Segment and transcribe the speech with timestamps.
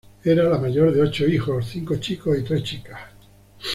[0.23, 3.01] Era la mayor de ocho hijos, cinco chicos y tres chicas.